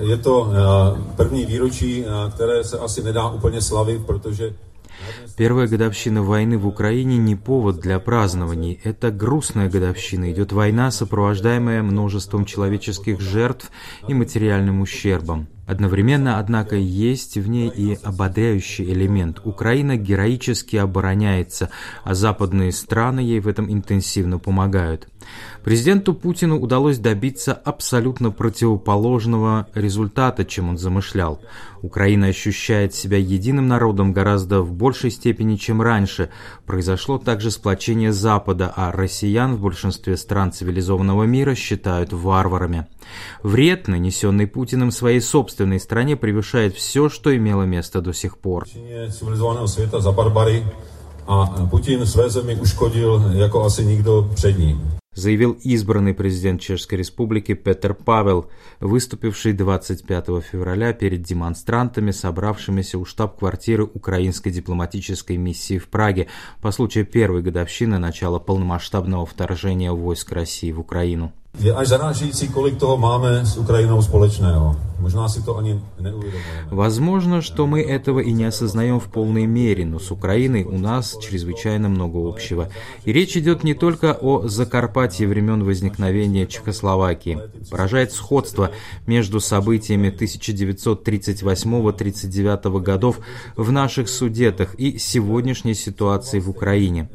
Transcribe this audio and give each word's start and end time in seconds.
Je 0.00 0.16
to 0.16 0.52
první 1.16 1.46
výročí, 1.46 2.04
které 2.34 2.64
se 2.64 2.78
asi 2.78 3.02
nedá 3.02 3.30
úplně 3.30 3.60
slavit, 3.60 4.06
protože 4.06 4.54
Первая 5.36 5.66
годовщина 5.66 6.22
войны 6.22 6.58
в 6.58 6.66
Украине 6.66 7.16
не 7.16 7.34
повод 7.34 7.80
для 7.80 7.98
празднований. 7.98 8.80
Это 8.84 9.10
грустная 9.10 9.68
годовщина. 9.68 10.30
Идет 10.30 10.52
война, 10.52 10.90
сопровождаемая 10.90 11.82
множеством 11.82 12.44
человеческих 12.44 13.20
жертв 13.20 13.70
и 14.06 14.14
материальным 14.14 14.80
ущербом. 14.80 15.48
Одновременно, 15.66 16.38
однако, 16.38 16.76
есть 16.76 17.36
в 17.36 17.48
ней 17.48 17.68
и 17.68 17.96
ободряющий 18.02 18.84
элемент. 18.92 19.40
Украина 19.44 19.96
героически 19.96 20.76
обороняется, 20.76 21.70
а 22.02 22.14
западные 22.14 22.72
страны 22.72 23.20
ей 23.20 23.38
в 23.40 23.46
этом 23.46 23.72
интенсивно 23.72 24.38
помогают. 24.38 25.08
Президенту 25.62 26.14
Путину 26.14 26.58
удалось 26.58 26.98
добиться 26.98 27.52
абсолютно 27.52 28.32
противоположного 28.32 29.68
результата, 29.74 30.44
чем 30.44 30.70
он 30.70 30.78
замышлял. 30.78 31.40
Украина 31.82 32.26
ощущает 32.28 32.94
себя 32.94 33.18
единым 33.18 33.68
народом 33.68 34.12
гораздо 34.12 34.62
в 34.62 34.72
большей 34.72 35.10
степени, 35.10 35.56
чем 35.56 35.80
раньше. 35.80 36.30
Произошло 36.66 37.18
также 37.18 37.50
сплочение 37.52 38.12
Запада, 38.12 38.72
а 38.74 38.90
россиян 38.92 39.54
в 39.54 39.60
большинстве 39.60 40.16
стран 40.16 40.52
цивилизованного 40.52 41.24
мира 41.24 41.54
считают 41.54 42.12
варварами. 42.12 42.86
Вред, 43.42 43.88
нанесенный 43.88 44.46
Путиным 44.46 44.90
своей 44.90 45.20
собственной 45.20 45.51
стране, 45.78 46.16
превышает 46.16 46.74
все, 46.74 47.08
что 47.08 47.36
имело 47.36 47.62
место 47.62 48.00
до 48.00 48.12
сих 48.12 48.38
пор. 48.38 48.66
a 51.26 51.66
Putin 51.70 52.06
své 52.06 52.30
zemi 52.30 52.56
uškodil 52.56 53.30
jako 53.32 53.64
asi 53.64 53.84
nikdo 53.84 54.30
před 54.34 54.58
ním 54.58 54.92
заявил 55.14 55.58
избранный 55.62 56.14
президент 56.14 56.60
Чешской 56.60 56.98
Республики 56.98 57.54
Петер 57.54 57.94
Павел, 57.94 58.46
выступивший 58.80 59.52
25 59.52 60.26
февраля 60.42 60.92
перед 60.92 61.22
демонстрантами, 61.22 62.10
собравшимися 62.12 62.98
у 62.98 63.04
штаб-квартиры 63.04 63.84
украинской 63.84 64.50
дипломатической 64.50 65.36
миссии 65.36 65.78
в 65.78 65.88
Праге 65.88 66.28
по 66.60 66.72
случаю 66.72 67.06
первой 67.06 67.42
годовщины 67.42 67.98
начала 67.98 68.38
полномасштабного 68.38 69.26
вторжения 69.26 69.92
войск 69.92 70.32
России 70.32 70.72
в 70.72 70.80
Украину. 70.80 71.32
Je 71.60 71.74
až 71.74 71.88
zarážející, 71.88 72.48
kolik 72.48 72.76
toho 72.76 72.96
máme 72.96 73.44
s 73.46 73.56
Ukrajinou 73.56 74.02
společného. 74.02 74.91
Возможно, 76.70 77.42
что 77.42 77.66
мы 77.66 77.82
этого 77.82 78.20
и 78.20 78.30
не 78.32 78.44
осознаем 78.44 79.00
в 79.00 79.10
полной 79.10 79.46
мере, 79.46 79.84
но 79.84 79.98
с 79.98 80.10
Украиной 80.10 80.64
у 80.64 80.78
нас 80.78 81.18
чрезвычайно 81.20 81.88
много 81.88 82.28
общего. 82.28 82.70
И 83.04 83.12
речь 83.12 83.36
идет 83.36 83.64
не 83.64 83.74
только 83.74 84.16
о 84.20 84.46
Закарпатье 84.48 85.26
времен 85.26 85.64
возникновения 85.64 86.46
Чехословакии. 86.46 87.40
Поражает 87.70 88.12
сходство 88.12 88.70
между 89.06 89.40
событиями 89.40 90.08
1938-39 90.08 92.80
годов 92.80 93.18
в 93.56 93.72
наших 93.72 94.08
судетах 94.08 94.74
и 94.76 94.98
сегодняшней 94.98 95.74
ситуацией 95.74 96.40
в 96.42 96.50
Украине. 96.50 97.08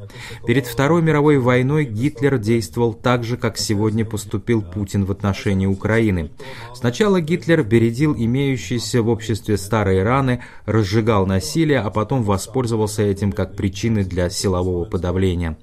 Перед 0.45 0.67
Второй 0.67 1.01
мировой 1.01 1.39
войной 1.39 1.85
Гитлер 1.85 2.37
действовал 2.37 2.93
так 2.93 3.23
же, 3.23 3.37
как 3.37 3.57
сегодня 3.57 4.03
поступил 4.05 4.61
Путин 4.61 5.05
в 5.05 5.11
отношении 5.11 5.65
Украины. 5.65 6.29
Сначала 6.75 7.21
Гитлер 7.21 7.63
бередил 7.77 8.15
имеющиеся 8.17 9.03
в 9.03 9.07
обществе 9.07 9.55
старые 9.55 10.01
раны, 10.01 10.41
разжигал 10.65 11.27
насилие, 11.27 11.79
а 11.79 11.91
потом 11.91 12.23
воспользовался 12.23 13.03
этим 13.03 13.31
как 13.31 13.55
причиной 13.55 14.03
для 14.03 14.31
силового 14.31 14.85
подавления. 14.85 15.59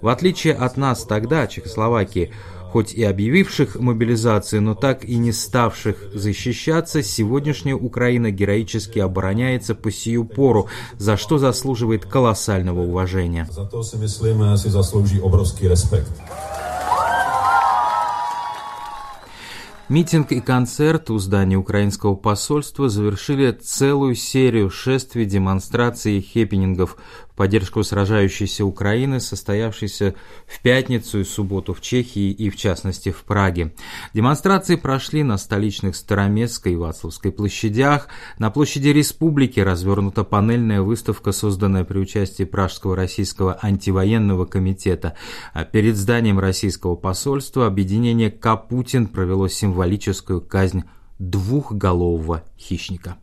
В 0.00 0.06
отличие 0.06 0.54
от 0.54 0.76
нас 0.76 1.02
тогда, 1.02 1.48
Чехословакии, 1.48 2.30
хоть 2.70 2.94
и 2.94 3.02
объявивших 3.02 3.80
мобилизацию, 3.80 4.62
но 4.62 4.76
так 4.76 5.04
и 5.04 5.16
не 5.16 5.32
ставших 5.32 5.96
защищаться, 6.14 7.02
сегодняшняя 7.02 7.74
Украина 7.74 8.30
героически 8.30 9.00
обороняется 9.00 9.74
по 9.74 9.90
сию 9.90 10.24
пору, 10.24 10.68
за 10.98 11.16
что 11.16 11.38
заслуживает 11.38 12.06
колоссального 12.06 12.82
уважения. 12.82 13.48
За 13.50 13.64
то 13.64 13.82
си 13.82 13.96
myslím, 13.96 14.56
si 14.56 14.70
zaslouží 14.70 15.18
Митинг 19.88 20.32
и 20.32 20.40
концерт 20.40 21.10
у 21.10 21.18
здания 21.18 21.56
украинского 21.56 22.16
посольства 22.16 22.88
завершили 22.88 23.52
целую 23.52 24.16
серию 24.16 24.68
шествий, 24.68 25.26
демонстраций 25.26 26.18
и 26.18 26.20
хеппинингов 26.20 26.96
поддержку 27.36 27.82
сражающейся 27.84 28.64
Украины, 28.64 29.20
состоявшейся 29.20 30.14
в 30.46 30.60
пятницу 30.60 31.20
и 31.20 31.24
субботу 31.24 31.74
в 31.74 31.80
Чехии 31.80 32.32
и, 32.32 32.50
в 32.50 32.56
частности, 32.56 33.10
в 33.12 33.22
Праге. 33.24 33.74
Демонстрации 34.14 34.76
прошли 34.76 35.22
на 35.22 35.36
столичных 35.36 35.94
Староместской 35.94 36.72
и 36.72 36.76
Вацлавской 36.76 37.30
площадях. 37.30 38.08
На 38.38 38.50
площади 38.50 38.88
Республики 38.88 39.60
развернута 39.60 40.24
панельная 40.24 40.82
выставка, 40.82 41.32
созданная 41.32 41.84
при 41.84 41.98
участии 41.98 42.44
Пражского 42.44 42.96
российского 42.96 43.58
антивоенного 43.60 44.46
комитета. 44.46 45.14
А 45.52 45.64
перед 45.64 45.96
зданием 45.96 46.38
российского 46.38 46.96
посольства 46.96 47.66
объединение 47.66 48.30
Капутин 48.30 49.06
провело 49.06 49.48
символическую 49.48 50.40
казнь 50.40 50.84
двухголового 51.18 52.44
хищника. 52.58 53.16